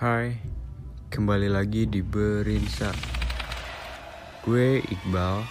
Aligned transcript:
Hai, 0.00 0.32
kembali 1.12 1.52
lagi 1.52 1.84
di 1.84 2.00
Berinsa. 2.00 2.88
Gue 4.40 4.80
Iqbal. 4.80 5.44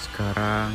Sekarang 0.00 0.72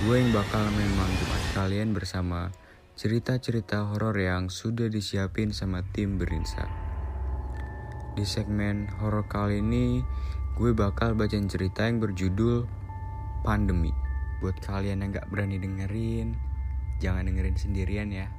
gue 0.00 0.16
yang 0.16 0.32
bakal 0.32 0.64
memanggu 0.72 1.28
kalian 1.52 1.92
bersama 1.92 2.48
cerita-cerita 2.96 3.92
horor 3.92 4.16
yang 4.16 4.48
sudah 4.48 4.88
disiapin 4.88 5.52
sama 5.52 5.84
tim 5.92 6.16
Berinsa. 6.16 6.64
Di 8.16 8.24
segmen 8.24 8.88
horor 8.96 9.28
kali 9.28 9.60
ini, 9.60 10.00
gue 10.56 10.72
bakal 10.72 11.20
bacain 11.20 11.52
cerita 11.52 11.84
yang 11.84 12.00
berjudul 12.00 12.64
Pandemi. 13.44 13.92
Buat 14.40 14.56
kalian 14.64 15.04
yang 15.04 15.12
gak 15.12 15.28
berani 15.28 15.60
dengerin, 15.60 16.32
jangan 16.96 17.28
dengerin 17.28 17.60
sendirian 17.60 18.08
ya. 18.08 18.32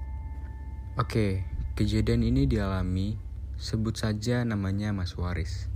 Oke, 0.97 1.45
kejadian 1.77 2.25
ini 2.25 2.49
dialami 2.49 3.28
sebut 3.59 3.91
saja 3.91 4.39
namanya 4.47 4.95
Mas 4.95 5.19
Waris. 5.19 5.67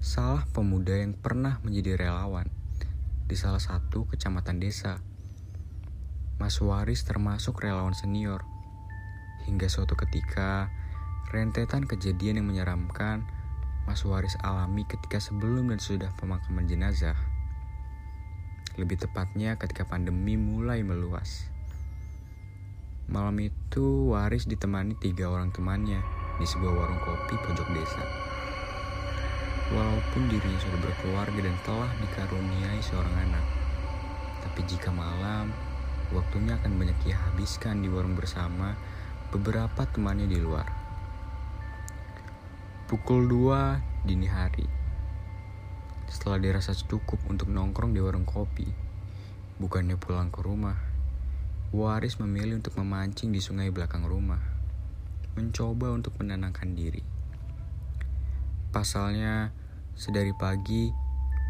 Salah 0.00 0.48
pemuda 0.56 0.96
yang 0.96 1.12
pernah 1.12 1.60
menjadi 1.60 2.00
relawan 2.00 2.48
di 3.28 3.36
salah 3.36 3.60
satu 3.60 4.08
kecamatan 4.08 4.56
desa. 4.56 4.96
Mas 6.40 6.56
Waris 6.64 7.04
termasuk 7.04 7.60
relawan 7.60 7.92
senior. 7.92 8.48
Hingga 9.44 9.68
suatu 9.68 9.92
ketika, 9.92 10.72
rentetan 11.36 11.84
kejadian 11.84 12.40
yang 12.40 12.48
menyeramkan 12.48 13.28
Mas 13.84 14.08
Waris 14.08 14.40
alami 14.40 14.88
ketika 14.88 15.20
sebelum 15.20 15.68
dan 15.68 15.84
sudah 15.84 16.08
pemakaman 16.16 16.64
jenazah. 16.64 17.14
Lebih 18.80 19.04
tepatnya 19.04 19.60
ketika 19.60 19.84
pandemi 19.84 20.40
mulai 20.40 20.80
meluas. 20.80 21.44
Malam 23.12 23.36
itu 23.44 24.16
Waris 24.16 24.48
ditemani 24.48 24.96
tiga 24.96 25.28
orang 25.28 25.52
temannya 25.52 26.21
di 26.42 26.46
sebuah 26.50 26.74
warung 26.74 26.98
kopi 26.98 27.38
pojok 27.38 27.70
desa. 27.70 28.02
Walaupun 29.70 30.26
dirinya 30.26 30.58
sudah 30.58 30.80
berkeluarga 30.82 31.38
dan 31.38 31.54
telah 31.62 31.90
dikaruniai 32.02 32.82
seorang 32.82 33.14
anak, 33.14 33.46
tapi 34.42 34.66
jika 34.66 34.90
malam, 34.90 35.54
waktunya 36.10 36.58
akan 36.58 36.82
banyak 36.82 36.98
ia 37.06 37.14
habiskan 37.30 37.78
di 37.78 37.86
warung 37.86 38.18
bersama 38.18 38.74
beberapa 39.30 39.86
temannya 39.86 40.26
di 40.26 40.42
luar. 40.42 40.66
Pukul 42.90 43.30
2 43.30 44.02
dini 44.02 44.26
hari. 44.26 44.66
Setelah 46.10 46.42
dirasa 46.42 46.74
cukup 46.74 47.22
untuk 47.30 47.48
nongkrong 47.48 47.94
di 47.94 48.02
warung 48.02 48.26
kopi, 48.26 48.66
bukannya 49.62 49.94
pulang 49.96 50.28
ke 50.28 50.42
rumah, 50.44 50.76
Waris 51.72 52.20
memilih 52.20 52.60
untuk 52.60 52.76
memancing 52.76 53.32
di 53.32 53.40
sungai 53.40 53.72
belakang 53.72 54.04
rumah, 54.04 54.51
mencoba 55.36 55.92
untuk 55.92 56.16
menenangkan 56.20 56.76
diri. 56.76 57.00
Pasalnya, 58.72 59.52
sedari 59.92 60.32
pagi, 60.36 60.92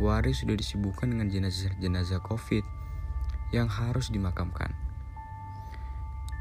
Waris 0.02 0.42
sudah 0.42 0.58
disibukkan 0.58 1.14
dengan 1.14 1.30
jenazah-jenazah 1.30 2.18
COVID 2.26 2.64
yang 3.54 3.70
harus 3.70 4.10
dimakamkan. 4.10 4.74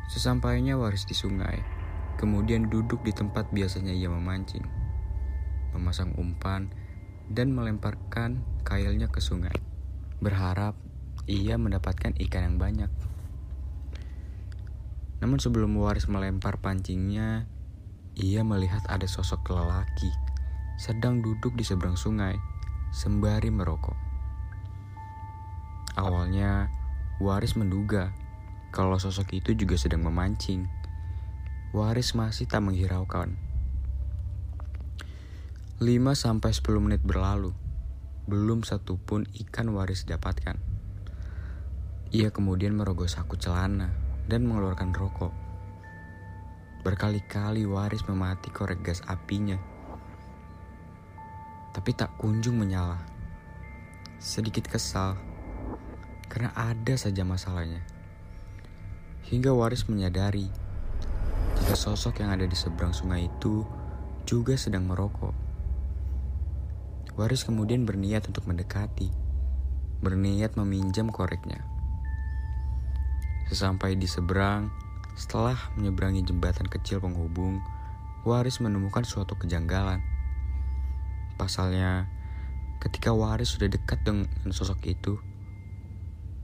Sesampainya 0.09 0.75
Waris 0.75 1.06
di 1.06 1.14
sungai, 1.14 1.62
kemudian 2.17 2.67
duduk 2.67 3.06
di 3.06 3.14
tempat 3.14 3.47
biasanya 3.53 3.94
ia 3.94 4.09
memancing, 4.09 4.66
memasang 5.78 6.17
umpan, 6.17 6.73
dan 7.31 7.53
melemparkan 7.56 8.44
kailnya 8.67 9.08
ke 9.08 9.23
sungai, 9.23 9.56
berharap 10.19 10.75
ia 11.30 11.56
mendapatkan 11.56 12.18
ikan 12.28 12.44
yang 12.44 12.57
banyak. 12.57 12.91
Namun 15.22 15.38
sebelum 15.38 15.78
Waris 15.78 16.09
melempar 16.09 16.58
pancingnya, 16.58 17.46
ia 18.18 18.42
melihat 18.42 18.82
ada 18.90 19.06
sosok 19.06 19.54
lelaki 19.54 20.09
sedang 20.82 21.22
duduk 21.22 21.54
di 21.54 21.62
seberang 21.62 21.94
sungai 21.94 22.42
sembari 22.90 23.54
merokok. 23.54 23.94
Awalnya, 25.94 26.74
Waris 27.22 27.54
menduga 27.54 28.10
kalau 28.74 28.98
sosok 28.98 29.38
itu 29.38 29.54
juga 29.54 29.78
sedang 29.78 30.02
memancing. 30.02 30.66
Waris 31.70 32.18
masih 32.18 32.50
tak 32.50 32.66
menghiraukan. 32.66 33.38
5 35.78 35.86
sampai 36.18 36.50
10 36.50 36.81
menit 36.81 37.02
berlalu, 37.06 37.54
belum 38.26 38.66
satu 38.66 38.98
pun 38.98 39.30
ikan 39.46 39.70
Waris 39.70 40.10
dapatkan. 40.10 40.58
Ia 42.10 42.34
kemudian 42.34 42.74
merogoh 42.74 43.08
saku 43.08 43.38
celana 43.38 44.11
dan 44.26 44.46
mengeluarkan 44.46 44.94
rokok. 44.94 45.34
Berkali-kali 46.82 47.66
Waris 47.70 48.06
memati 48.09 48.50
korek 48.50 48.82
gas 48.82 49.06
apinya, 49.06 49.58
tapi 51.72 51.94
tak 51.94 52.14
kunjung 52.18 52.58
menyala. 52.58 53.00
Sedikit 54.22 54.70
kesal 54.70 55.18
karena 56.30 56.54
ada 56.54 56.94
saja 56.98 57.26
masalahnya. 57.26 57.81
Hingga 59.30 59.54
Waris 59.54 59.86
menyadari 59.88 60.50
jika 61.62 61.76
sosok 61.78 62.26
yang 62.26 62.34
ada 62.34 62.50
di 62.50 62.58
seberang 62.58 62.92
sungai 62.92 63.30
itu 63.30 63.64
juga 64.26 64.58
sedang 64.58 64.90
merokok. 64.90 65.34
Waris 67.20 67.46
kemudian 67.46 67.86
berniat 67.86 68.26
untuk 68.26 68.48
mendekati, 68.50 69.12
berniat 70.02 70.58
meminjam 70.58 71.12
koreknya. 71.12 71.62
Sesampai 73.51 74.00
di 74.00 74.07
seberang, 74.07 74.72
setelah 75.19 75.59
menyeberangi 75.75 76.23
jembatan 76.23 76.72
kecil 76.72 77.03
penghubung, 77.03 77.59
Waris 78.23 78.63
menemukan 78.63 79.03
suatu 79.03 79.35
kejanggalan. 79.35 80.00
Pasalnya, 81.35 82.07
ketika 82.79 83.12
Waris 83.12 83.51
sudah 83.51 83.67
dekat 83.67 84.07
dengan 84.07 84.31
sosok 84.56 84.79
itu, 84.88 85.19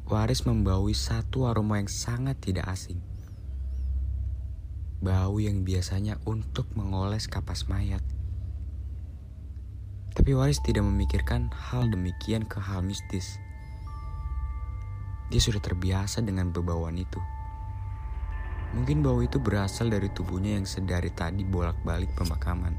Waris 0.03 0.43
membaui 0.43 0.91
satu 0.91 1.47
aroma 1.47 1.79
yang 1.79 1.87
sangat 1.87 2.43
tidak 2.43 2.67
asing. 2.67 2.99
Bau 4.99 5.39
yang 5.39 5.63
biasanya 5.63 6.19
untuk 6.27 6.67
mengoles 6.75 7.31
kapas 7.31 7.71
mayat. 7.71 8.03
Tapi 10.11 10.35
Waris 10.35 10.59
tidak 10.59 10.83
memikirkan 10.83 11.55
hal 11.55 11.87
demikian 11.87 12.43
ke 12.43 12.59
hal 12.59 12.83
mistis. 12.83 13.39
Dia 15.27 15.41
sudah 15.43 15.59
terbiasa 15.59 16.23
dengan 16.23 16.55
bebauan 16.55 16.95
itu. 16.95 17.19
Mungkin 18.75 18.99
bau 18.99 19.19
itu 19.23 19.39
berasal 19.39 19.91
dari 19.91 20.11
tubuhnya 20.11 20.59
yang 20.59 20.67
sedari 20.67 21.11
tadi 21.11 21.47
bolak-balik 21.47 22.11
pemakaman. 22.15 22.75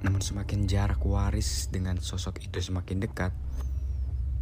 Namun 0.00 0.24
semakin 0.24 0.64
jarak 0.64 1.04
waris 1.04 1.68
dengan 1.68 2.00
sosok 2.00 2.40
itu 2.40 2.60
semakin 2.60 3.04
dekat, 3.04 3.32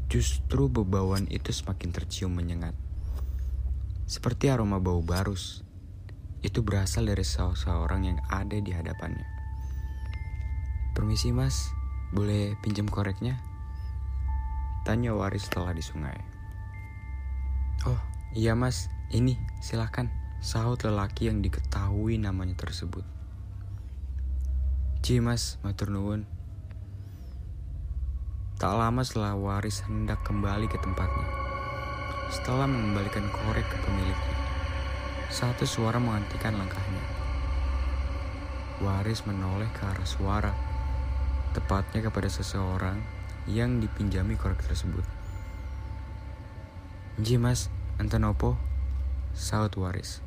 justru 0.06 0.70
bebauan 0.70 1.26
itu 1.26 1.50
semakin 1.50 1.90
tercium 1.90 2.30
menyengat. 2.30 2.74
Seperti 4.06 4.48
aroma 4.48 4.78
bau 4.78 5.02
barus, 5.02 5.66
itu 6.46 6.62
berasal 6.62 7.10
dari 7.10 7.26
seseorang 7.26 8.06
yang 8.06 8.18
ada 8.30 8.56
di 8.62 8.70
hadapannya. 8.70 9.26
Permisi 10.94 11.34
mas, 11.34 11.74
boleh 12.14 12.54
pinjam 12.62 12.86
koreknya? 12.86 13.47
Tanya 14.88 15.12
Waris 15.12 15.44
setelah 15.44 15.76
di 15.76 15.84
sungai. 15.84 16.16
Oh, 17.84 18.00
iya 18.32 18.56
mas, 18.56 18.88
ini 19.12 19.36
silakan. 19.60 20.08
Sahut 20.40 20.80
lelaki 20.80 21.28
yang 21.28 21.44
diketahui 21.44 22.16
namanya 22.16 22.56
tersebut. 22.56 23.04
Ci 25.04 25.20
mas, 25.20 25.60
matur 25.60 25.92
nuwun. 25.92 26.24
Tak 28.56 28.80
lama 28.80 29.04
setelah 29.04 29.36
Waris 29.36 29.84
hendak 29.84 30.24
kembali 30.24 30.64
ke 30.72 30.80
tempatnya. 30.80 31.28
Setelah 32.32 32.64
mengembalikan 32.64 33.28
korek 33.28 33.68
ke 33.68 33.76
pemiliknya, 33.84 34.36
satu 35.28 35.68
suara 35.68 36.00
menghentikan 36.00 36.56
langkahnya. 36.56 37.04
Waris 38.80 39.20
menoleh 39.28 39.68
ke 39.68 39.84
arah 39.84 40.08
suara, 40.08 40.56
tepatnya 41.52 42.08
kepada 42.08 42.32
seseorang 42.32 43.17
yang 43.48 43.80
dipinjami 43.80 44.36
korek 44.36 44.60
tersebut. 44.60 45.02
Ji 47.18 47.40
mas, 47.40 47.72
enten 47.96 48.28
opo? 48.28 48.60
Saut 49.32 49.72
waris. 49.80 50.20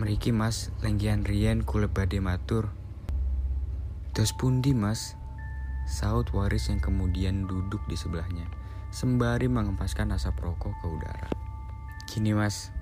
Meriki 0.00 0.32
mas, 0.32 0.72
lenggian 0.80 1.28
rian 1.28 1.62
bade 1.62 2.18
matur. 2.24 2.72
Dos 4.16 4.32
pundi 4.32 4.72
mas? 4.72 5.14
Saut 5.86 6.32
waris 6.32 6.72
yang 6.72 6.80
kemudian 6.80 7.44
duduk 7.44 7.84
di 7.86 7.96
sebelahnya, 7.96 8.48
sembari 8.90 9.46
mengempaskan 9.46 10.10
asap 10.16 10.40
rokok 10.40 10.72
ke 10.80 10.86
udara. 10.88 11.30
Kini 12.08 12.32
mas, 12.32 12.72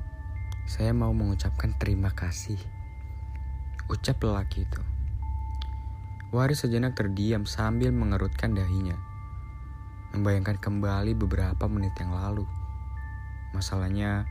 saya 0.71 0.95
mau 0.95 1.11
mengucapkan 1.11 1.75
terima 1.75 2.15
kasih. 2.15 2.59
Ucap 3.91 4.19
lelaki 4.23 4.67
itu. 4.67 4.96
Waris 6.37 6.69
sejenak 6.69 6.93
terdiam 6.93 7.49
sambil 7.49 7.97
mengerutkan 7.97 8.53
dahinya. 8.53 8.93
Membayangkan 10.13 10.61
kembali 10.61 11.17
beberapa 11.17 11.65
menit 11.65 11.97
yang 11.97 12.13
lalu. 12.13 12.45
Masalahnya, 13.57 14.29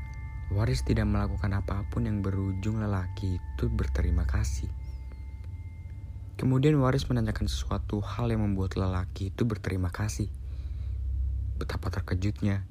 Waris 0.53 0.85
tidak 0.85 1.09
melakukan 1.09 1.57
apa 1.57 1.81
pun 1.89 2.05
yang 2.05 2.21
berujung 2.21 2.77
lelaki 2.77 3.41
itu 3.41 3.65
berterima 3.73 4.21
kasih. 4.29 4.69
Kemudian 6.37 6.77
Waris 6.77 7.09
menanyakan 7.09 7.49
sesuatu 7.49 8.05
hal 8.05 8.29
yang 8.29 8.45
membuat 8.45 8.77
lelaki 8.77 9.33
itu 9.33 9.41
berterima 9.41 9.89
kasih. 9.89 10.29
Betapa 11.57 11.89
terkejutnya. 11.89 12.69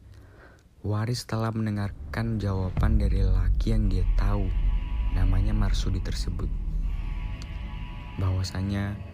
Waris 0.86 1.26
telah 1.26 1.50
mendengarkan 1.50 2.38
jawaban 2.38 3.02
dari 3.02 3.26
lelaki 3.26 3.74
yang 3.74 3.90
dia 3.90 4.06
tahu 4.14 4.46
namanya 5.18 5.50
Marsudi 5.50 5.98
tersebut. 5.98 6.46
Bahwasanya 8.22 9.13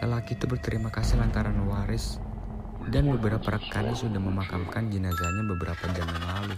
lelaki 0.00 0.32
itu 0.32 0.48
berterima 0.48 0.88
kasih 0.88 1.20
lantaran 1.20 1.60
Waris 1.68 2.16
dan 2.88 3.12
beberapa 3.12 3.44
rekannya 3.52 3.92
sudah 3.92 4.16
memakamkan 4.16 4.88
jenazahnya 4.88 5.44
beberapa 5.44 5.84
jam 5.92 6.08
yang 6.08 6.24
lalu. 6.24 6.56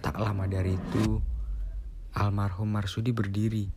Tak 0.00 0.16
lama 0.16 0.48
dari 0.48 0.80
itu, 0.80 1.20
almarhum 2.16 2.72
Marsudi 2.72 3.12
berdiri, 3.12 3.68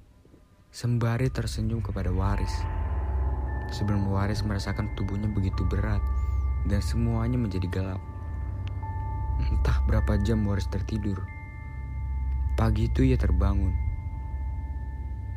sembari 0.71 1.27
tersenyum 1.27 1.83
kepada 1.83 2.15
Waris. 2.15 2.63
Sebelum 3.75 4.07
Waris 4.07 4.39
merasakan 4.47 4.95
tubuhnya 4.95 5.27
begitu 5.27 5.67
berat 5.67 5.99
dan 6.71 6.79
semuanya 6.79 7.35
menjadi 7.35 7.67
gelap. 7.67 8.01
Entah 9.51 9.83
berapa 9.83 10.15
jam 10.23 10.47
Waris 10.47 10.71
tertidur. 10.71 11.19
Pagi 12.55 12.87
itu 12.87 13.03
ia 13.03 13.19
terbangun. 13.19 13.75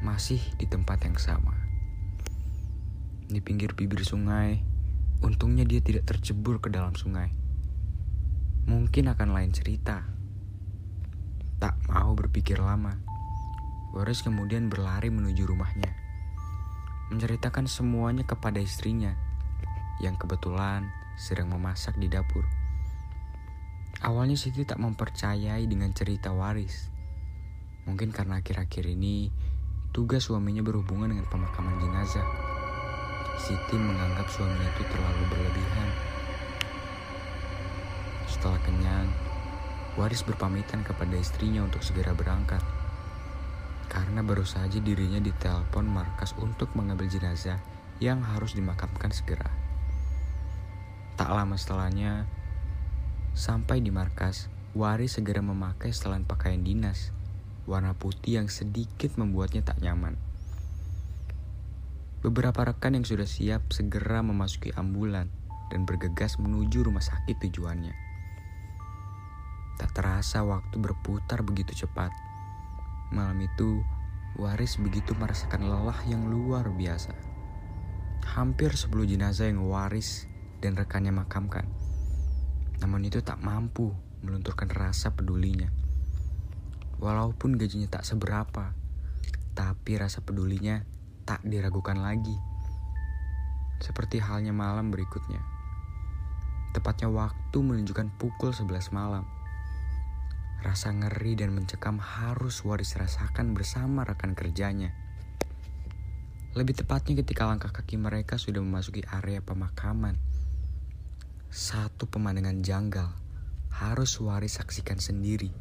Masih 0.07 0.39
di 0.55 0.71
tempat 0.71 1.03
yang 1.03 1.19
sama. 1.19 1.66
Di 3.27 3.43
pinggir 3.43 3.75
bibir 3.75 4.07
sungai, 4.07 4.63
untungnya 5.23 5.67
dia 5.67 5.83
tidak 5.83 6.07
tercebur 6.07 6.63
ke 6.63 6.71
dalam 6.71 6.95
sungai. 6.95 7.31
Mungkin 8.67 9.11
akan 9.11 9.31
lain 9.35 9.55
cerita 9.55 10.17
Tak 11.57 11.89
mau 11.89 12.13
berpikir 12.13 12.61
lama, 12.61 13.01
Waris 13.97 14.21
kemudian 14.21 14.69
berlari 14.69 15.09
menuju 15.09 15.49
rumahnya. 15.49 15.89
Menceritakan 17.09 17.65
semuanya 17.65 18.29
kepada 18.29 18.61
istrinya 18.61 19.17
yang 20.05 20.21
kebetulan 20.21 20.93
sedang 21.17 21.49
memasak 21.49 21.97
di 21.97 22.13
dapur. 22.13 22.45
Awalnya 24.05 24.37
Siti 24.37 24.69
tak 24.69 24.77
mempercayai 24.85 25.65
dengan 25.65 25.97
cerita 25.97 26.37
Waris. 26.37 26.93
Mungkin 27.89 28.13
karena 28.13 28.45
akhir-akhir 28.45 28.85
ini 28.93 29.33
tugas 29.97 30.29
suaminya 30.29 30.61
berhubungan 30.61 31.09
dengan 31.09 31.25
pemakaman 31.33 31.81
jenazah. 31.81 32.56
Siti 33.37 33.77
menganggap 33.77 34.27
suaminya 34.33 34.69
itu 34.73 34.83
terlalu 34.89 35.23
berlebihan. 35.29 35.89
Setelah 38.27 38.61
kenyang, 38.65 39.09
Waris 39.97 40.21
berpamitan 40.25 40.85
kepada 40.85 41.17
istrinya 41.17 41.65
untuk 41.65 41.81
segera 41.81 42.13
berangkat. 42.13 42.61
Karena 43.89 44.21
baru 44.21 44.45
saja 44.45 44.77
dirinya 44.77 45.17
ditelepon 45.23 45.89
markas 45.89 46.37
untuk 46.37 46.69
mengambil 46.77 47.09
jenazah 47.09 47.57
yang 47.97 48.21
harus 48.21 48.53
dimakamkan 48.53 49.09
segera. 49.09 49.49
Tak 51.17 51.33
lama 51.33 51.57
setelahnya, 51.57 52.29
sampai 53.33 53.81
di 53.81 53.89
markas, 53.89 54.53
Waris 54.77 55.17
segera 55.17 55.41
memakai 55.41 55.89
setelan 55.89 56.29
pakaian 56.29 56.61
dinas, 56.61 57.09
warna 57.65 57.97
putih 57.97 58.45
yang 58.45 58.53
sedikit 58.53 59.17
membuatnya 59.17 59.65
tak 59.65 59.81
nyaman. 59.81 60.26
Beberapa 62.27 62.67
rekan 62.67 62.99
yang 62.99 63.07
sudah 63.07 63.23
siap 63.23 63.71
segera 63.71 64.19
memasuki 64.19 64.75
ambulan 64.75 65.31
dan 65.71 65.87
bergegas 65.87 66.43
menuju 66.43 66.83
rumah 66.83 66.99
sakit 66.99 67.39
tujuannya. 67.39 67.95
Tak 69.79 69.95
terasa 69.95 70.43
waktu 70.43 70.75
berputar 70.75 71.47
begitu 71.47 71.87
cepat. 71.87 72.11
Malam 73.15 73.47
itu, 73.47 73.79
Waris 74.43 74.75
begitu 74.83 75.15
merasakan 75.15 75.71
lelah 75.71 76.03
yang 76.11 76.27
luar 76.27 76.67
biasa. 76.67 77.15
Hampir 78.35 78.75
sepuluh 78.75 79.07
jenazah 79.07 79.47
yang 79.47 79.63
Waris 79.63 80.27
dan 80.59 80.75
rekannya 80.75 81.15
makamkan. 81.15 81.71
Namun 82.83 83.07
itu 83.07 83.23
tak 83.23 83.39
mampu 83.39 83.95
melunturkan 84.27 84.67
rasa 84.67 85.15
pedulinya. 85.15 85.71
Walaupun 86.99 87.55
gajinya 87.55 87.87
tak 87.87 88.03
seberapa, 88.03 88.75
tapi 89.55 89.95
rasa 89.95 90.27
pedulinya 90.27 90.96
tak 91.27 91.43
diragukan 91.43 91.99
lagi. 91.99 92.39
Seperti 93.83 94.23
halnya 94.23 94.55
malam 94.55 94.95
berikutnya. 94.95 95.43
Tepatnya 96.71 97.11
waktu 97.11 97.59
menunjukkan 97.59 98.15
pukul 98.17 98.55
11 98.55 98.95
malam. 98.95 99.27
Rasa 100.63 100.95
ngeri 100.95 101.35
dan 101.35 101.53
mencekam 101.53 101.99
harus 101.99 102.63
Waris 102.63 102.95
rasakan 102.95 103.53
bersama 103.53 104.07
rekan 104.07 104.33
kerjanya. 104.39 104.95
Lebih 106.57 106.79
tepatnya 106.79 107.21
ketika 107.21 107.45
langkah 107.45 107.69
kaki 107.69 108.01
mereka 108.01 108.41
sudah 108.41 108.65
memasuki 108.65 109.05
area 109.05 109.45
pemakaman. 109.45 110.17
Satu 111.53 112.09
pemandangan 112.09 112.65
janggal 112.65 113.09
harus 113.77 114.17
Waris 114.23 114.57
saksikan 114.57 114.97
sendiri. 114.97 115.53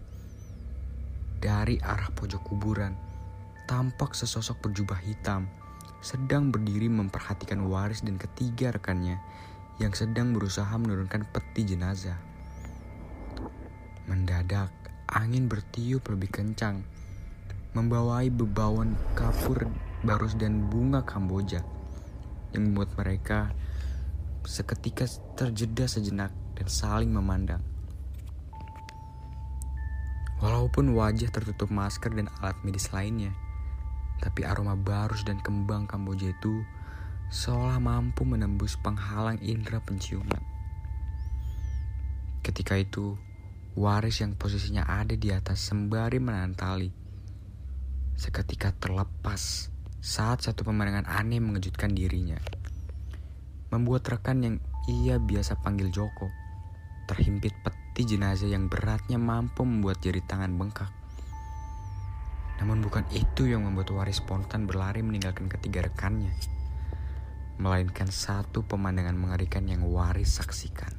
Dari 1.41 1.75
arah 1.83 2.09
pojok 2.15 2.41
kuburan, 2.47 2.95
tampak 3.65 4.13
sesosok 4.13 4.69
berjubah 4.69 5.01
hitam 5.01 5.50
sedang 6.06 6.53
berdiri 6.53 6.85
memperhatikan 6.85 7.65
Waris 7.65 8.06
dan 8.06 8.21
ketiga 8.21 8.69
rekannya 8.69 9.17
yang 9.81 9.89
sedang 9.91 10.38
berusaha 10.38 10.69
menurunkan 10.77 11.25
peti 11.33 11.73
jenazah. 11.73 12.21
Mendadak, 14.06 14.69
angin 15.09 15.50
bertiup 15.50 16.06
lebih 16.13 16.29
kencang, 16.29 16.85
membawai 17.73 18.29
bebauan 18.29 18.94
kapur 19.17 19.65
barus 20.06 20.38
dan 20.38 20.69
bunga 20.69 21.01
Kamboja 21.01 21.65
yang 22.53 22.69
membuat 22.69 22.94
mereka 23.01 23.50
seketika 24.45 25.09
terjeda 25.33 25.89
sejenak 25.89 26.29
dan 26.53 26.67
saling 26.69 27.09
memandang. 27.09 27.65
Walaupun 30.38 30.94
wajah 30.94 31.33
tertutup 31.33 31.73
masker 31.73 32.13
dan 32.13 32.29
alat 32.39 32.56
medis 32.62 32.94
lainnya, 32.94 33.33
tapi 34.25 34.41
aroma 34.41 34.74
barus 34.74 35.22
dan 35.22 35.38
kembang 35.38 35.86
Kamboja 35.86 36.34
itu 36.34 36.65
seolah 37.29 37.77
mampu 37.77 38.25
menembus 38.25 38.74
penghalang 38.82 39.38
indera 39.46 39.77
penciuman. 39.77 40.41
Ketika 42.41 42.74
itu, 42.74 43.13
Waris 43.77 44.25
yang 44.25 44.34
posisinya 44.34 44.89
ada 44.89 45.13
di 45.13 45.29
atas 45.29 45.62
sembari 45.62 46.17
menahan 46.17 46.58
tali. 46.58 46.89
Seketika 48.17 48.74
terlepas 48.74 49.70
saat 50.01 50.41
satu 50.41 50.65
pemandangan 50.65 51.05
aneh 51.05 51.38
mengejutkan 51.38 51.94
dirinya. 51.94 52.41
Membuat 53.70 54.10
rekan 54.10 54.41
yang 54.41 54.55
ia 54.89 55.22
biasa 55.22 55.62
panggil 55.62 55.94
Joko 55.94 56.32
terhimpit 57.05 57.53
peti 57.62 58.17
jenazah 58.17 58.50
yang 58.50 58.65
beratnya 58.65 59.22
mampu 59.22 59.62
membuat 59.62 60.01
jari 60.01 60.25
tangan 60.25 60.58
bengkak. 60.58 60.89
Namun 62.62 62.79
bukan 62.79 63.03
itu 63.12 63.51
yang 63.51 63.67
membuat 63.67 63.91
Waris 63.91 64.24
spontan 64.24 64.63
berlari 64.63 65.03
meninggalkan 65.03 65.51
ketiga 65.51 65.83
rekannya. 65.83 66.31
Melainkan 67.59 68.07
satu 68.12 68.63
pemandangan 68.63 69.15
mengerikan 69.15 69.67
yang 69.67 69.83
Waris 69.88 70.39
saksikan. 70.39 70.91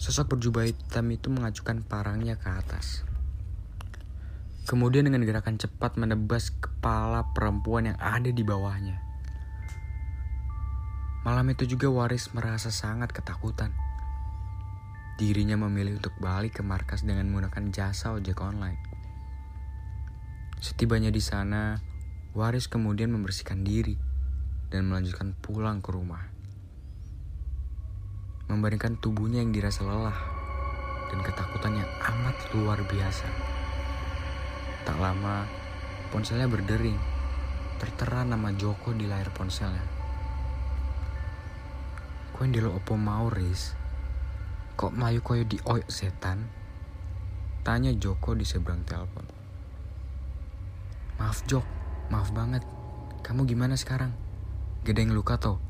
Sosok 0.00 0.36
berjubah 0.36 0.64
hitam 0.64 1.12
itu 1.12 1.28
mengacukan 1.28 1.84
parangnya 1.84 2.40
ke 2.40 2.48
atas. 2.48 3.04
Kemudian 4.64 5.04
dengan 5.04 5.26
gerakan 5.28 5.60
cepat 5.60 6.00
menebas 6.00 6.54
kepala 6.56 7.36
perempuan 7.36 7.92
yang 7.92 7.98
ada 8.00 8.32
di 8.32 8.40
bawahnya. 8.40 8.96
Malam 11.20 11.52
itu 11.52 11.68
juga 11.68 11.92
Waris 11.92 12.32
merasa 12.32 12.72
sangat 12.72 13.12
ketakutan. 13.12 13.76
Dirinya 15.20 15.60
memilih 15.60 16.00
untuk 16.00 16.16
balik 16.16 16.58
ke 16.58 16.62
markas 16.64 17.04
dengan 17.04 17.28
menggunakan 17.28 17.68
jasa 17.68 18.16
ojek 18.16 18.40
online. 18.40 18.80
Setibanya 20.64 21.12
di 21.12 21.20
sana, 21.20 21.76
Waris 22.32 22.72
kemudian 22.72 23.12
membersihkan 23.12 23.60
diri 23.60 24.00
dan 24.72 24.88
melanjutkan 24.88 25.36
pulang 25.36 25.84
ke 25.84 25.92
rumah 25.92 26.40
membandingkan 28.50 28.98
tubuhnya 28.98 29.46
yang 29.46 29.54
dirasa 29.54 29.86
lelah 29.86 30.18
dan 31.06 31.22
ketakutan 31.22 31.78
yang 31.78 31.90
amat 32.02 32.34
luar 32.50 32.82
biasa. 32.82 33.30
Tak 34.82 34.98
lama, 34.98 35.46
ponselnya 36.10 36.50
berdering. 36.50 36.98
Tertera 37.78 38.26
nama 38.26 38.50
Joko 38.52 38.90
di 38.90 39.06
layar 39.06 39.30
ponselnya. 39.30 40.02
Yang 42.40 42.50
dilo 42.56 42.70
opo 42.72 42.96
mau, 42.96 43.28
Riz? 43.28 43.79
Kok 44.80 44.96
mayu 44.96 45.20
koyo 45.20 45.44
di 45.44 45.60
oyok 45.60 45.92
setan? 45.92 46.48
Tanya 47.60 47.92
Joko 47.92 48.32
di 48.32 48.48
seberang 48.48 48.80
telepon. 48.88 49.28
Maaf 51.20 51.44
Jok, 51.44 51.68
maaf 52.08 52.32
banget. 52.32 52.64
Kamu 53.20 53.44
gimana 53.44 53.76
sekarang? 53.76 54.16
Gede 54.80 55.04
yang 55.04 55.12
luka 55.12 55.36
toh? 55.36 55.60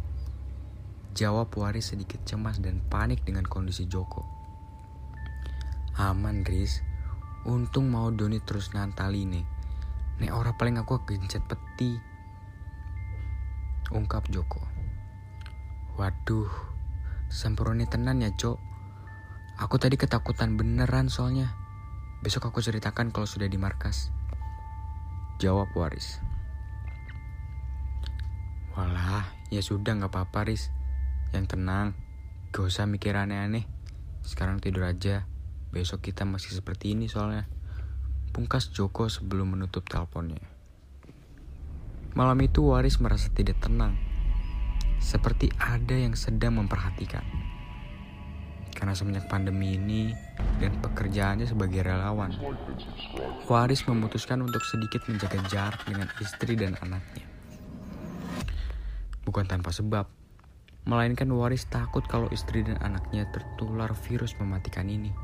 Jawab 1.18 1.50
Waris 1.58 1.90
sedikit 1.90 2.22
cemas 2.22 2.62
dan 2.62 2.78
panik 2.86 3.26
dengan 3.26 3.42
kondisi 3.50 3.90
Joko. 3.90 4.22
Aman, 5.98 6.46
Riz. 6.46 6.78
Untung 7.50 7.90
mau 7.90 8.14
Doni 8.14 8.38
terus 8.38 8.70
nantali 8.78 9.26
nih. 9.26 9.42
Nek 10.22 10.30
ora 10.38 10.54
paling 10.54 10.78
aku 10.78 11.02
gencet 11.02 11.42
peti. 11.50 11.98
Ungkap 13.90 14.30
Joko. 14.30 14.62
Waduh, 15.98 16.46
sampurone 17.26 17.90
tenan 17.90 18.22
ya, 18.22 18.30
Cok. 18.30 18.69
Aku 19.60 19.76
tadi 19.76 20.00
ketakutan 20.00 20.56
beneran 20.56 21.12
soalnya. 21.12 21.52
Besok 22.24 22.48
aku 22.48 22.64
ceritakan 22.64 23.12
kalau 23.12 23.28
sudah 23.28 23.44
di 23.44 23.60
markas. 23.60 24.08
Jawab 25.36 25.68
Waris. 25.76 26.16
Walah, 28.72 29.28
ya 29.52 29.60
sudah 29.60 30.00
nggak 30.00 30.16
apa-apa 30.16 30.48
Riz. 30.48 30.72
Yang 31.36 31.60
tenang, 31.60 31.92
gak 32.56 32.72
usah 32.72 32.88
mikir 32.88 33.12
aneh-aneh. 33.12 33.68
Sekarang 34.24 34.64
tidur 34.64 34.88
aja. 34.88 35.28
Besok 35.76 36.08
kita 36.08 36.24
masih 36.24 36.56
seperti 36.56 36.96
ini 36.96 37.12
soalnya. 37.12 37.44
Pungkas 38.32 38.72
Joko 38.72 39.12
sebelum 39.12 39.60
menutup 39.60 39.84
teleponnya. 39.84 40.40
Malam 42.16 42.40
itu 42.40 42.64
Waris 42.64 42.96
merasa 42.96 43.28
tidak 43.28 43.60
tenang. 43.60 44.00
Seperti 45.04 45.52
ada 45.60 46.00
yang 46.00 46.16
sedang 46.16 46.56
memperhatikan. 46.56 47.39
Karena 48.80 48.96
semenjak 48.96 49.28
pandemi 49.28 49.76
ini 49.76 50.16
dan 50.56 50.72
pekerjaannya 50.80 51.44
sebagai 51.44 51.84
relawan, 51.84 52.32
Waris 53.44 53.84
memutuskan 53.84 54.40
untuk 54.40 54.64
sedikit 54.64 55.04
menjaga 55.04 55.38
jarak 55.52 55.84
dengan 55.84 56.08
istri 56.16 56.56
dan 56.56 56.80
anaknya 56.80 57.30
bukan 59.30 59.46
tanpa 59.46 59.70
sebab, 59.70 60.10
melainkan 60.90 61.30
Waris 61.30 61.68
takut 61.70 62.02
kalau 62.10 62.26
istri 62.34 62.66
dan 62.66 62.80
anaknya 62.82 63.30
tertular 63.30 63.94
virus 63.94 64.34
mematikan 64.42 64.90
ini. 64.90 65.14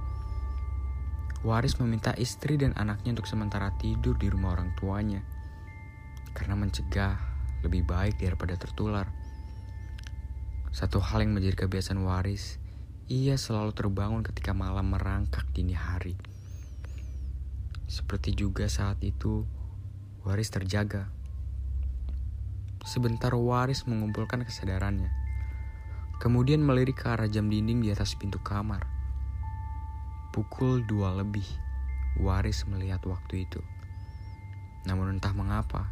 Waris 1.43 1.83
meminta 1.83 2.15
istri 2.15 2.55
dan 2.55 2.71
anaknya 2.79 3.19
untuk 3.19 3.27
sementara 3.27 3.75
tidur 3.83 4.15
di 4.15 4.31
rumah 4.31 4.55
orang 4.55 4.71
tuanya, 4.79 5.27
karena 6.39 6.55
mencegah 6.55 7.19
lebih 7.67 7.83
baik 7.83 8.23
daripada 8.23 8.55
tertular. 8.55 9.11
Satu 10.71 11.03
hal 11.03 11.27
yang 11.27 11.35
menjadi 11.35 11.67
kebiasaan 11.67 11.99
Waris, 12.07 12.63
ia 13.07 13.39
selalu 13.39 13.71
terbangun 13.71 14.27
ketika 14.27 14.51
malam 14.51 14.91
merangkak 14.91 15.47
dini 15.55 15.79
hari. 15.79 16.19
Seperti 17.87 18.35
juga 18.35 18.67
saat 18.67 18.99
itu, 18.99 19.47
Waris 20.27 20.51
terjaga 20.51 21.07
Sebentar 22.87 23.35
Waris 23.35 23.83
mengumpulkan 23.91 24.47
kesadarannya. 24.47 25.11
Kemudian 26.23 26.63
melirik 26.63 27.03
ke 27.03 27.11
arah 27.11 27.27
jam 27.27 27.51
dinding 27.51 27.83
di 27.83 27.91
atas 27.91 28.15
pintu 28.15 28.39
kamar. 28.39 28.87
Pukul 30.31 30.87
dua 30.87 31.11
lebih, 31.19 31.43
Waris 32.23 32.63
melihat 32.71 33.03
waktu 33.03 33.43
itu. 33.43 33.59
Namun 34.87 35.19
entah 35.19 35.35
mengapa, 35.35 35.91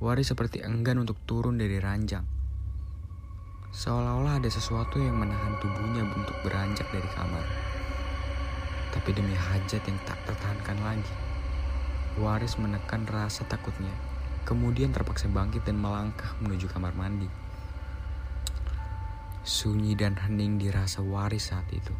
Waris 0.00 0.32
seperti 0.32 0.64
enggan 0.64 1.04
untuk 1.04 1.20
turun 1.28 1.60
dari 1.60 1.76
ranjang. 1.76 2.39
Seolah-olah 3.70 4.42
ada 4.42 4.50
sesuatu 4.50 4.98
yang 4.98 5.14
menahan 5.18 5.54
tubuhnya 5.62 6.02
untuk 6.02 6.34
beranjak 6.42 6.90
dari 6.90 7.06
kamar. 7.14 7.46
Tapi 8.90 9.10
demi 9.14 9.34
hajat 9.38 9.82
yang 9.86 9.98
tak 10.02 10.18
tertahankan 10.26 10.78
lagi, 10.82 11.14
Waris 12.18 12.58
menekan 12.58 13.06
rasa 13.06 13.46
takutnya 13.46 14.10
Kemudian 14.50 14.90
terpaksa 14.90 15.28
bangkit 15.28 15.68
dan 15.68 15.76
melangkah 15.76 16.32
menuju 16.40 16.66
kamar 16.72 16.96
mandi. 16.96 17.28
Sunyi 19.44 19.96
dan 19.96 20.16
hening 20.16 20.58
dirasa 20.60 21.04
waris 21.04 21.52
saat 21.52 21.68
itu. 21.72 21.92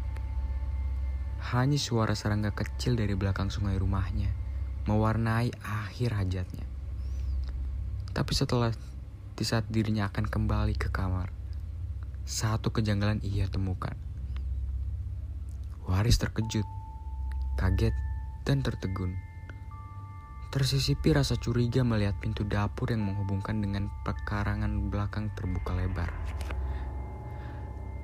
Hanya 1.55 1.77
suara 1.79 2.13
serangga 2.13 2.53
kecil 2.53 2.99
dari 2.99 3.17
belakang 3.17 3.49
sungai 3.49 3.79
rumahnya 3.79 4.29
mewarnai 4.85 5.53
akhir 5.61 6.17
hajatnya. 6.17 6.65
Tapi 8.11 8.33
setelah 8.33 8.73
di 9.37 9.43
saat 9.45 9.65
dirinya 9.69 10.09
akan 10.09 10.25
kembali 10.27 10.75
ke 10.77 10.89
kamar, 10.89 11.29
satu 12.25 12.69
kejanggalan 12.69 13.19
ia 13.25 13.49
temukan. 13.49 13.97
Waris 15.89 16.21
terkejut, 16.21 16.67
kaget, 17.57 17.95
dan 18.45 18.61
tertegun. 18.61 19.17
Tersisipi 20.51 21.15
rasa 21.15 21.39
curiga 21.39 21.81
melihat 21.87 22.19
pintu 22.19 22.43
dapur 22.43 22.91
yang 22.91 23.07
menghubungkan 23.07 23.63
dengan 23.63 23.87
pekarangan 24.03 24.91
belakang 24.91 25.31
terbuka 25.31 25.71
lebar. 25.73 26.11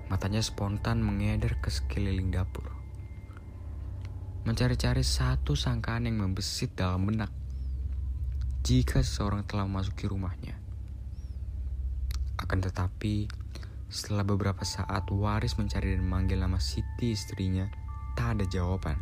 Matanya 0.07 0.39
spontan 0.39 1.03
mengedar 1.03 1.59
ke 1.59 1.67
sekeliling 1.67 2.31
dapur. 2.31 2.71
Mencari-cari 4.47 5.03
satu 5.03 5.59
sangkaan 5.59 6.07
yang 6.07 6.23
membesit 6.23 6.71
dalam 6.71 7.03
benak. 7.03 7.27
Jika 8.63 9.03
seseorang 9.03 9.43
telah 9.43 9.67
memasuki 9.67 10.07
rumahnya. 10.07 10.55
Akan 12.39 12.63
tetapi, 12.63 13.27
setelah 13.87 14.27
beberapa 14.27 14.67
saat 14.67 15.07
Waris 15.07 15.55
mencari 15.55 15.95
dan 15.95 16.03
memanggil 16.03 16.43
nama 16.43 16.59
Siti 16.59 17.15
istrinya, 17.15 17.71
tak 18.19 18.35
ada 18.35 18.45
jawaban. 18.47 18.99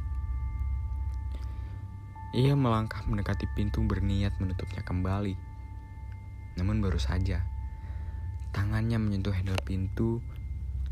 Ia 2.37 2.53
melangkah 2.53 3.01
mendekati 3.09 3.49
pintu 3.57 3.81
berniat 3.81 4.37
menutupnya 4.37 4.85
kembali. 4.85 5.33
Namun 6.61 6.85
baru 6.85 7.01
saja, 7.01 7.41
tangannya 8.53 9.01
menyentuh 9.01 9.33
handle 9.33 9.57
pintu, 9.65 10.21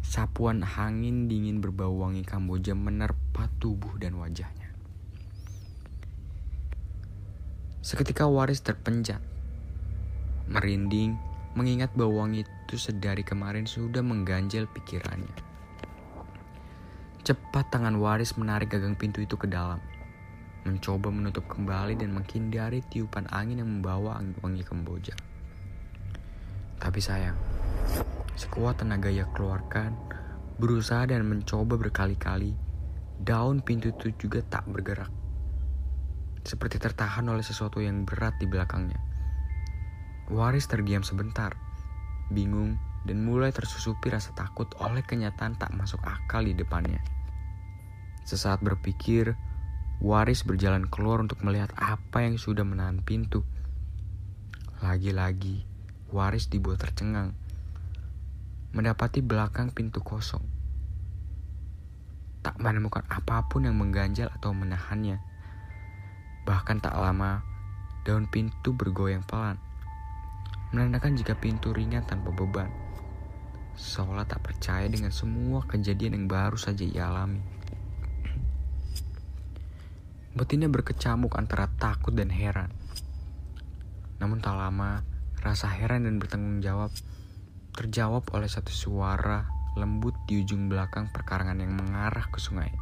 sapuan 0.01 0.65
angin 0.65 1.29
dingin 1.29 1.61
berbau 1.61 1.93
wangi 1.93 2.25
kamboja 2.25 2.73
menerpa 2.73 3.51
tubuh 3.61 3.93
dan 4.01 4.17
wajahnya. 4.17 4.73
Seketika 7.83 8.25
Waris 8.25 8.63
terpenjat, 8.63 9.19
merinding, 10.47 11.19
mengingat 11.53 11.91
bau 11.93 12.15
wangi 12.15 12.47
itu 12.63 12.79
sedari 12.79 13.27
kemarin 13.27 13.67
sudah 13.67 13.99
mengganjal 13.99 14.71
pikirannya. 14.71 15.35
Cepat 17.27 17.67
tangan 17.71 17.99
Waris 17.99 18.39
menarik 18.39 18.71
gagang 18.71 18.95
pintu 18.95 19.19
itu 19.19 19.35
ke 19.35 19.51
dalam 19.51 19.83
mencoba 20.63 21.11
menutup 21.11 21.43
kembali 21.51 21.99
dan 21.99 22.15
menghindari 22.15 22.79
tiupan 22.87 23.27
angin 23.35 23.59
yang 23.59 23.69
membawa 23.69 24.23
wangi 24.39 24.63
Kamboja. 24.63 25.15
Tapi 26.79 26.99
sayang, 26.99 27.35
sekuat 28.35 28.79
tenaga 28.79 29.11
ia 29.11 29.27
keluarkan, 29.31 29.95
berusaha 30.59 31.03
dan 31.07 31.27
mencoba 31.27 31.75
berkali-kali, 31.79 32.55
daun 33.19 33.59
pintu 33.59 33.91
itu 33.91 34.15
juga 34.15 34.39
tak 34.43 34.67
bergerak. 34.67 35.11
Seperti 36.43 36.79
tertahan 36.79 37.27
oleh 37.27 37.43
sesuatu 37.43 37.79
yang 37.79 38.03
berat 38.03 38.35
di 38.39 38.47
belakangnya. 38.47 38.99
Waris 40.31 40.67
terdiam 40.67 41.03
sebentar, 41.03 41.55
bingung, 42.31 42.79
dan 43.03 43.25
mulai 43.25 43.51
tersusupi 43.51 44.07
rasa 44.07 44.31
takut 44.31 44.71
oleh 44.79 45.03
kenyataan 45.03 45.59
tak 45.59 45.75
masuk 45.75 45.99
akal 46.07 46.43
di 46.43 46.55
depannya. 46.55 47.03
Sesaat 48.23 48.63
berpikir, 48.63 49.35
Waris 49.99 50.47
berjalan 50.47 50.87
keluar 50.87 51.19
untuk 51.19 51.43
melihat 51.43 51.71
apa 51.75 52.23
yang 52.23 52.39
sudah 52.39 52.63
menahan 52.63 53.03
pintu. 53.03 53.43
Lagi-lagi, 54.79 55.63
Waris 56.11 56.47
dibuat 56.47 56.79
tercengang. 56.79 57.35
Mendapati 58.71 59.19
belakang 59.19 59.71
pintu 59.75 59.99
kosong. 59.99 60.43
Tak 62.43 62.59
menemukan 62.59 63.07
apa 63.07 63.47
pun 63.47 63.63
yang 63.63 63.79
mengganjal 63.79 64.27
atau 64.31 64.51
menahannya. 64.51 65.23
Bahkan 66.43 66.83
tak 66.83 66.95
lama, 66.99 67.43
daun 68.03 68.27
pintu 68.27 68.75
bergoyang 68.75 69.23
pelan. 69.23 69.55
Menandakan 70.73 71.13
jika 71.13 71.37
pintu 71.37 71.69
ringan 71.69 72.01
tanpa 72.01 72.33
beban. 72.33 72.65
Seolah 73.77 74.25
tak 74.25 74.41
percaya 74.41 74.89
dengan 74.89 75.13
semua 75.13 75.61
kejadian 75.69 76.17
yang 76.17 76.25
baru 76.25 76.57
saja 76.57 76.81
ia 76.81 77.13
alami. 77.13 77.45
Betina 80.33 80.65
berkecamuk 80.65 81.37
antara 81.37 81.69
takut 81.77 82.17
dan 82.17 82.33
heran. 82.33 82.73
Namun 84.17 84.41
tak 84.41 84.57
lama, 84.57 85.05
rasa 85.45 85.69
heran 85.69 86.09
dan 86.09 86.17
bertanggung 86.17 86.57
jawab 86.65 86.89
terjawab 87.77 88.25
oleh 88.33 88.49
satu 88.49 88.73
suara 88.73 89.45
lembut 89.77 90.17
di 90.25 90.41
ujung 90.41 90.73
belakang 90.73 91.13
perkarangan 91.13 91.61
yang 91.61 91.77
mengarah 91.77 92.25
ke 92.33 92.41
sungai. 92.41 92.73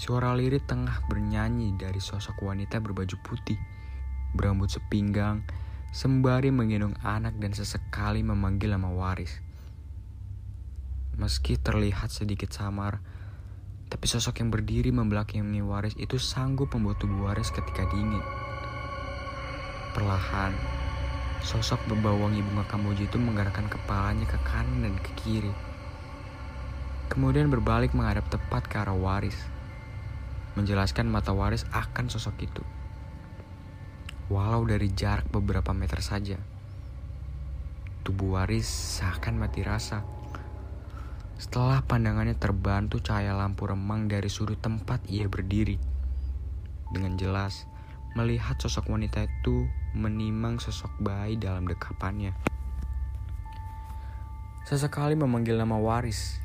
Suara 0.00 0.32
lirik 0.32 0.64
tengah 0.64 1.04
bernyanyi 1.12 1.76
dari 1.76 2.00
sosok 2.00 2.40
wanita 2.40 2.80
berbaju 2.80 3.20
putih, 3.20 3.60
berambut 4.32 4.72
sepinggang, 4.72 5.44
sembari 5.88 6.52
menggendong 6.52 6.96
anak 7.00 7.40
dan 7.40 7.56
sesekali 7.56 8.20
memanggil 8.20 8.76
nama 8.76 8.92
waris. 8.92 9.40
Meski 11.18 11.58
terlihat 11.58 12.12
sedikit 12.14 12.54
samar, 12.54 13.02
tapi 13.88 14.04
sosok 14.04 14.44
yang 14.44 14.52
berdiri 14.52 14.92
membelakangi 14.92 15.64
Waris 15.64 15.96
itu 15.96 16.20
sanggup 16.20 16.76
membuat 16.76 17.00
tubuh 17.00 17.24
Waris 17.24 17.48
ketika 17.48 17.88
dingin. 17.88 18.20
Perlahan, 19.96 20.52
sosok 21.40 21.80
berbau 21.88 22.20
wangi 22.20 22.44
bunga 22.44 22.68
kamboja 22.68 23.08
itu 23.08 23.16
menggerakkan 23.16 23.66
kepalanya 23.66 24.28
ke 24.28 24.38
kanan 24.44 24.84
dan 24.84 24.94
ke 25.00 25.10
kiri. 25.24 25.52
kemudian 27.08 27.48
berbalik 27.48 27.96
menghadap 27.96 28.28
tepat 28.28 28.68
ke 28.68 28.76
arah 28.76 28.92
Waris, 28.92 29.34
menjelaskan 30.60 31.08
mata 31.08 31.32
Waris 31.32 31.64
akan 31.72 32.12
sosok 32.12 32.36
itu. 32.44 32.60
Walau 34.28 34.68
dari 34.68 34.92
jarak 34.92 35.32
beberapa 35.32 35.72
meter 35.72 36.04
saja, 36.04 36.36
tubuh 38.04 38.36
Waris 38.36 38.68
seakan 38.68 39.40
mati 39.40 39.64
rasa. 39.64 40.04
Setelah 41.40 41.80
pandangannya 41.80 42.36
terbantu 42.36 43.00
cahaya 43.00 43.32
lampu 43.32 43.64
remang 43.64 44.04
dari 44.04 44.28
sudut 44.28 44.60
tempat 44.60 45.00
ia 45.08 45.24
berdiri, 45.32 45.80
dengan 46.92 47.16
jelas 47.16 47.64
melihat 48.16 48.60
sosok 48.60 48.92
wanita 48.92 49.24
itu 49.24 49.64
menimang 49.96 50.60
sosok 50.60 50.92
bayi 51.00 51.40
dalam 51.40 51.64
dekapannya. 51.64 52.36
Sesekali 54.68 55.16
memanggil 55.16 55.56
nama 55.56 55.80
Waris 55.80 56.36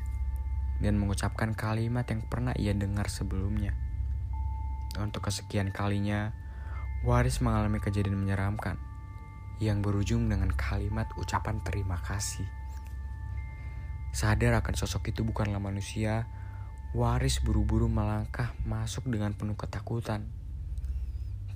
dan 0.80 0.96
mengucapkan 0.96 1.52
kalimat 1.52 2.08
yang 2.08 2.24
pernah 2.24 2.56
ia 2.56 2.72
dengar 2.72 3.12
sebelumnya. 3.12 3.76
Untuk 4.96 5.28
kesekian 5.28 5.68
kalinya, 5.68 6.32
Waris 7.04 7.44
mengalami 7.44 7.84
kejadian 7.84 8.16
menyeramkan 8.16 8.80
yang 9.60 9.84
berujung 9.84 10.24
dengan 10.24 10.48
kalimat 10.56 11.04
ucapan 11.20 11.60
terima 11.60 12.00
kasih. 12.00 12.48
Sadar 14.08 14.56
akan 14.56 14.72
sosok 14.72 15.12
itu 15.12 15.20
bukanlah 15.20 15.60
manusia, 15.60 16.24
Waris 16.96 17.44
buru-buru 17.44 17.92
melangkah 17.92 18.56
masuk 18.64 19.04
dengan 19.04 19.36
penuh 19.36 19.52
ketakutan. 19.52 20.32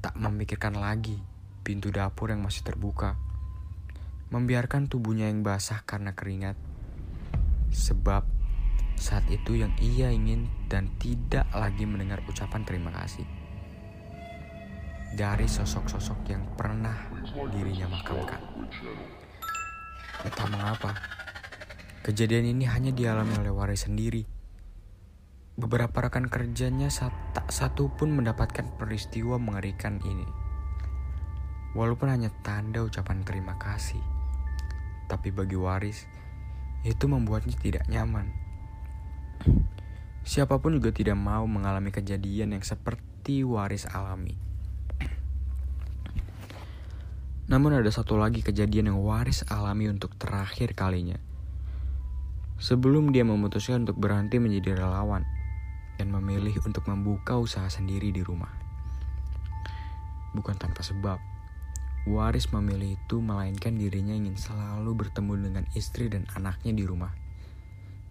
Tak 0.05 0.21
memikirkan 0.21 0.77
lagi 0.77 1.17
pintu 1.65 1.89
dapur 1.89 2.29
yang 2.29 2.45
masih 2.45 2.61
terbuka 2.69 3.17
membiarkan 4.29 4.93
tubuhnya 4.93 5.33
yang 5.33 5.41
basah 5.41 5.81
karena 5.89 6.13
keringat. 6.13 6.61
Sebab 7.73 8.21
saat 9.01 9.25
itu 9.33 9.57
yang 9.57 9.73
ia 9.81 10.13
ingin 10.13 10.53
dan 10.69 10.93
tidak 11.01 11.49
lagi 11.57 11.89
mendengar 11.89 12.21
ucapan 12.29 12.69
terima 12.69 12.93
kasih 12.93 13.38
dari 15.19 15.51
sosok-sosok 15.51 16.31
yang 16.31 16.47
pernah 16.55 16.95
dirinya 17.51 17.91
makamkan. 17.91 18.39
Entah 20.23 20.47
mengapa, 20.47 20.95
kejadian 22.07 22.55
ini 22.55 22.71
hanya 22.71 22.95
dialami 22.95 23.35
oleh 23.43 23.51
Waris 23.51 23.91
sendiri. 23.91 24.23
Beberapa 25.59 26.07
rekan 26.07 26.31
kerjanya 26.31 26.87
tak 27.35 27.51
satu 27.51 27.91
pun 27.91 28.15
mendapatkan 28.15 28.79
peristiwa 28.79 29.43
mengerikan 29.43 29.99
ini. 30.07 30.31
Walaupun 31.75 32.15
hanya 32.15 32.31
tanda 32.47 32.87
ucapan 32.87 33.27
terima 33.27 33.59
kasih. 33.59 33.99
Tapi 35.11 35.35
bagi 35.35 35.59
Waris, 35.59 36.07
itu 36.87 37.11
membuatnya 37.11 37.59
tidak 37.59 37.91
nyaman. 37.91 38.31
Siapa 40.23 40.63
pun 40.63 40.79
juga 40.79 40.95
tidak 40.95 41.19
mau 41.19 41.43
mengalami 41.51 41.91
kejadian 41.91 42.55
yang 42.55 42.63
seperti 42.63 43.43
Waris 43.43 43.83
alami. 43.91 44.47
Namun 47.49 47.81
ada 47.81 47.89
satu 47.89 48.21
lagi 48.21 48.45
kejadian 48.45 48.93
yang 48.93 49.01
Waris 49.01 49.41
alami 49.49 49.89
untuk 49.89 50.13
terakhir 50.21 50.77
kalinya. 50.77 51.17
Sebelum 52.61 53.09
dia 53.09 53.25
memutuskan 53.25 53.89
untuk 53.89 53.97
berhenti 53.97 54.37
menjadi 54.37 54.85
relawan 54.85 55.25
dan 55.97 56.13
memilih 56.13 56.53
untuk 56.69 56.85
membuka 56.85 57.41
usaha 57.41 57.65
sendiri 57.73 58.13
di 58.13 58.21
rumah. 58.21 58.53
Bukan 60.37 60.61
tanpa 60.61 60.85
sebab, 60.85 61.17
Waris 62.05 62.53
memilih 62.53 63.01
itu 63.01 63.25
melainkan 63.25 63.81
dirinya 63.81 64.13
ingin 64.13 64.37
selalu 64.37 65.09
bertemu 65.09 65.49
dengan 65.49 65.65
istri 65.73 66.13
dan 66.13 66.29
anaknya 66.37 66.77
di 66.77 66.85
rumah. 66.85 67.17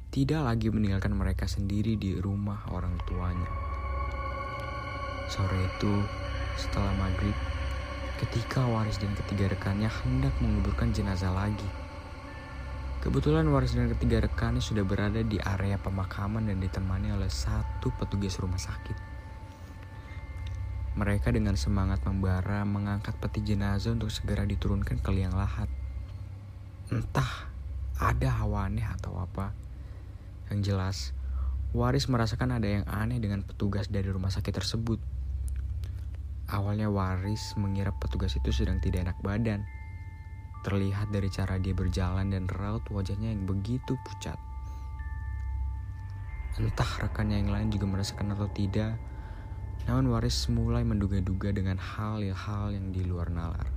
Tidak 0.10 0.42
lagi 0.42 0.74
meninggalkan 0.74 1.14
mereka 1.14 1.46
sendiri 1.46 1.94
di 1.94 2.18
rumah 2.18 2.74
orang 2.74 2.98
tuanya. 3.06 3.52
Sore 5.30 5.62
itu, 5.62 5.94
setelah 6.58 6.96
maghrib, 6.98 7.38
ketika 8.18 8.66
Waris 8.66 8.98
dan 8.98 9.14
ketiga 9.14 9.54
rekannya 9.54 9.90
hendak 9.90 10.34
menguburkan 10.42 10.90
jenazah 10.90 11.30
lagi. 11.30 11.70
Kebetulan 12.98 13.46
Waris 13.54 13.78
dan 13.78 13.94
ketiga 13.94 14.26
rekannya 14.26 14.60
sudah 14.60 14.82
berada 14.82 15.22
di 15.22 15.38
area 15.38 15.78
pemakaman 15.78 16.50
dan 16.50 16.58
ditemani 16.58 17.14
oleh 17.14 17.30
satu 17.30 17.94
petugas 17.94 18.42
rumah 18.42 18.58
sakit. 18.58 18.98
Mereka 20.98 21.30
dengan 21.30 21.54
semangat 21.54 22.02
membara 22.10 22.66
mengangkat 22.66 23.14
peti 23.22 23.46
jenazah 23.46 23.94
untuk 23.94 24.10
segera 24.10 24.50
diturunkan 24.50 24.98
ke 24.98 25.10
liang 25.14 25.38
lahat. 25.38 25.70
Entah 26.90 27.54
ada 28.02 28.30
hawa 28.42 28.66
aneh 28.66 28.82
atau 28.82 29.14
apa. 29.22 29.54
Yang 30.50 30.60
jelas, 30.66 30.98
Waris 31.78 32.10
merasakan 32.10 32.58
ada 32.58 32.66
yang 32.66 32.86
aneh 32.90 33.22
dengan 33.22 33.46
petugas 33.46 33.94
dari 33.94 34.10
rumah 34.10 34.34
sakit 34.34 34.54
tersebut. 34.58 35.17
Awalnya 36.48 36.88
Waris 36.88 37.60
mengira 37.60 37.92
petugas 37.92 38.32
itu 38.40 38.56
sedang 38.56 38.80
tidak 38.80 39.12
enak 39.12 39.20
badan. 39.20 39.68
Terlihat 40.64 41.12
dari 41.12 41.28
cara 41.28 41.60
dia 41.60 41.76
berjalan 41.76 42.32
dan 42.32 42.48
raut 42.48 42.88
wajahnya 42.88 43.36
yang 43.36 43.44
begitu 43.44 44.00
pucat. 44.08 44.40
Entah 46.56 46.92
rekannya 47.04 47.44
yang 47.44 47.52
lain 47.52 47.68
juga 47.70 47.86
merasakan 47.86 48.34
atau 48.34 48.48
tidak, 48.50 48.96
namun 49.86 50.10
Waris 50.10 50.48
mulai 50.48 50.82
menduga-duga 50.88 51.52
dengan 51.52 51.76
hal-hal 51.78 52.66
yang 52.72 52.96
di 52.96 53.04
luar 53.04 53.28
nalar. 53.28 53.68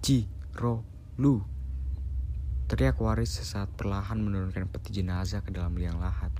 Ji, 0.00 0.26
Ro, 0.56 0.82
Lu. 1.20 1.44
Teriak 2.68 3.00
Waris 3.00 3.40
sesaat 3.40 3.72
perlahan 3.76 4.20
menurunkan 4.20 4.68
peti 4.68 5.00
jenazah 5.00 5.40
ke 5.44 5.52
dalam 5.52 5.76
liang 5.76 6.00
lahat. 6.00 6.32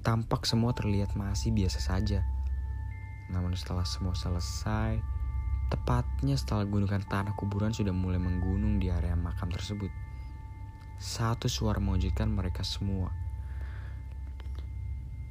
Tampak 0.00 0.48
semua 0.48 0.72
terlihat 0.72 1.12
masih 1.14 1.52
biasa 1.52 1.78
saja. 1.78 2.24
Namun 3.30 3.54
setelah 3.54 3.86
semua 3.86 4.18
selesai, 4.18 4.98
tepatnya 5.70 6.34
setelah 6.34 6.66
gunungan 6.66 7.06
tanah 7.06 7.34
kuburan 7.38 7.70
sudah 7.70 7.94
mulai 7.94 8.18
menggunung 8.18 8.82
di 8.82 8.90
area 8.90 9.14
makam 9.14 9.48
tersebut. 9.48 9.90
Satu 11.00 11.48
suara 11.48 11.80
mewujudkan 11.80 12.28
mereka 12.28 12.60
semua 12.66 13.30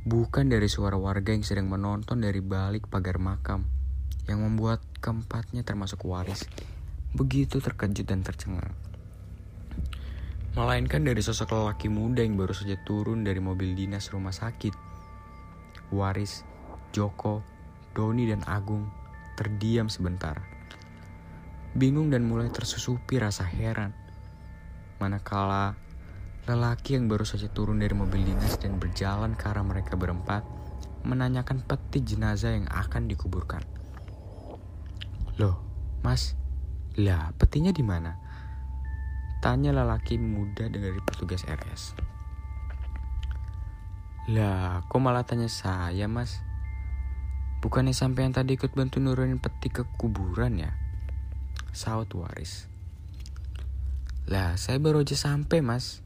bukan 0.09 0.49
dari 0.49 0.65
suara 0.65 0.97
warga 0.97 1.37
yang 1.37 1.45
sedang 1.45 1.69
menonton 1.69 2.23
dari 2.23 2.41
balik 2.41 2.89
pagar 2.89 3.21
makam 3.21 3.67
yang 4.25 4.41
membuat 4.41 4.81
keempatnya 5.03 5.61
termasuk 5.61 6.01
waris 6.07 6.49
begitu 7.13 7.61
terkejut 7.61 8.09
dan 8.09 8.25
tercengang. 8.25 8.73
Melainkan 10.57 11.05
dari 11.05 11.21
sosok 11.21 11.53
lelaki 11.53 11.93
muda 11.93 12.25
yang 12.25 12.39
baru 12.39 12.57
saja 12.57 12.73
turun 12.89 13.21
dari 13.21 13.37
mobil 13.37 13.77
dinas 13.77 14.09
rumah 14.09 14.33
sakit. 14.33 14.73
Waris, 15.93 16.41
Joko, 16.89 17.45
Doni 17.93 18.29
dan 18.29 18.45
Agung 18.45 18.89
terdiam 19.39 19.87
sebentar. 19.87 20.41
Bingung 21.77 22.09
dan 22.09 22.25
mulai 22.25 22.49
tersusupi 22.49 23.21
rasa 23.21 23.45
heran. 23.45 23.93
Manakala 24.99 25.89
Lelaki 26.49 26.97
yang 26.97 27.05
baru 27.05 27.29
saja 27.29 27.45
turun 27.45 27.77
dari 27.77 27.93
mobil 27.93 28.25
dinas 28.25 28.57
dan 28.57 28.81
berjalan 28.81 29.37
ke 29.37 29.53
arah 29.53 29.61
mereka 29.61 29.93
berempat 29.93 30.41
menanyakan 31.05 31.61
peti 31.61 32.01
jenazah 32.01 32.57
yang 32.57 32.65
akan 32.73 33.05
dikuburkan. 33.05 33.61
Loh, 35.37 35.61
mas, 36.01 36.33
lah 36.97 37.37
petinya 37.37 37.69
di 37.69 37.85
mana? 37.85 38.17
Tanya 39.45 39.69
lelaki 39.77 40.17
muda 40.17 40.73
dari 40.73 40.97
petugas 41.05 41.45
RS. 41.45 41.93
Lah, 44.33 44.81
kok 44.89 44.97
malah 45.05 45.21
tanya 45.29 45.53
saya, 45.53 46.09
mas? 46.09 46.41
Bukannya 47.59 47.91
sampai 47.91 48.23
yang 48.23 48.35
tadi 48.35 48.55
ikut 48.55 48.71
bantu 48.71 49.03
nurunin 49.03 49.43
peti 49.43 49.67
ke 49.67 49.83
kuburan 49.99 50.63
ya? 50.63 50.71
Saut 51.75 52.07
waris. 52.15 52.71
Lah, 54.31 54.55
saya 54.55 54.79
baru 54.79 55.03
aja 55.03 55.19
sampai, 55.19 55.59
mas. 55.59 55.99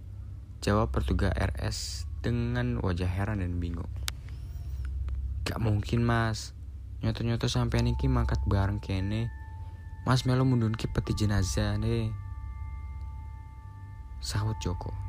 Jawab 0.65 0.95
petugas 0.95 1.35
RS 1.35 2.09
dengan 2.23 2.79
wajah 2.79 3.05
heran 3.05 3.43
dan 3.43 3.59
bingung. 3.59 3.91
Gak 5.43 5.59
mungkin 5.59 6.07
mas, 6.07 6.55
nyoto-nyoto 7.03 7.51
sampai 7.51 7.83
niki 7.83 8.07
mangkat 8.07 8.39
bareng 8.47 8.79
kene. 8.79 9.27
Mas 10.07 10.23
melo 10.23 10.47
mundun 10.47 10.71
ki 10.71 10.87
peti 10.87 11.11
jenazah 11.13 11.75
nih. 11.75 12.07
Sahut 14.23 14.55
Joko. 14.63 15.02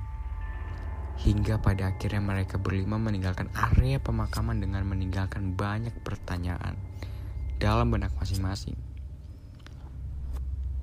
Hingga 1.23 1.63
pada 1.63 1.95
akhirnya 1.95 2.19
mereka 2.19 2.59
berlima 2.59 2.99
meninggalkan 2.99 3.47
area 3.55 4.03
pemakaman 4.03 4.59
dengan 4.59 4.83
meninggalkan 4.83 5.55
banyak 5.55 5.95
pertanyaan 6.03 6.75
dalam 7.63 7.95
benak 7.95 8.11
masing-masing. 8.19 8.75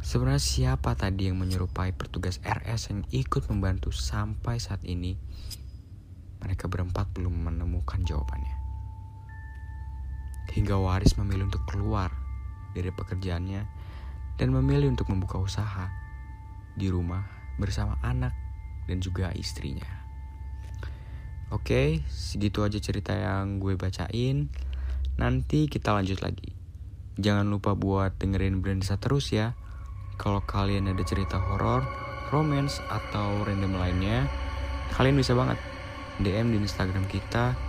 Sebenarnya 0.02 0.42
siapa 0.42 0.98
tadi 0.98 1.30
yang 1.30 1.38
menyerupai 1.38 1.94
petugas 1.94 2.42
RS 2.42 2.90
yang 2.90 3.02
ikut 3.14 3.46
membantu 3.54 3.94
sampai 3.94 4.58
saat 4.58 4.82
ini? 4.82 5.14
Mereka 6.42 6.66
berempat 6.66 7.14
belum 7.14 7.46
menemukan 7.46 8.02
jawabannya. 8.02 8.58
Hingga 10.58 10.76
Waris 10.82 11.16
memilih 11.22 11.54
untuk 11.54 11.64
keluar 11.70 12.10
dari 12.74 12.90
pekerjaannya 12.90 13.62
dan 14.42 14.50
memilih 14.50 14.90
untuk 14.90 15.14
membuka 15.14 15.38
usaha 15.38 15.86
di 16.74 16.90
rumah 16.90 17.22
bersama 17.62 18.02
anak 18.02 18.34
dan 18.90 18.98
juga 18.98 19.30
istrinya. 19.38 20.01
Oke, 21.52 22.00
segitu 22.08 22.64
aja 22.64 22.80
cerita 22.80 23.12
yang 23.12 23.60
gue 23.60 23.76
bacain. 23.76 24.48
Nanti 25.20 25.68
kita 25.68 25.92
lanjut 25.92 26.24
lagi. 26.24 26.56
Jangan 27.20 27.44
lupa 27.52 27.76
buat 27.76 28.16
dengerin 28.16 28.64
Brandisa 28.64 28.96
terus 28.96 29.36
ya. 29.36 29.60
Kalau 30.16 30.40
kalian 30.48 30.88
ada 30.88 31.04
cerita 31.04 31.36
horor, 31.44 31.84
romance, 32.32 32.80
atau 32.88 33.44
random 33.44 33.76
lainnya, 33.76 34.32
kalian 34.96 35.20
bisa 35.20 35.36
banget 35.36 35.60
DM 36.24 36.56
di 36.56 36.58
Instagram 36.64 37.04
kita 37.12 37.60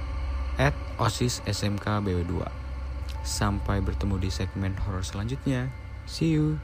at 0.63 0.77
osis 1.03 1.43
smk 1.43 2.07
bw 2.07 2.23
2 2.23 3.27
Sampai 3.27 3.83
bertemu 3.83 4.23
di 4.23 4.31
segmen 4.31 4.79
horor 4.79 5.03
selanjutnya. 5.03 5.75
See 6.07 6.39
you. 6.39 6.63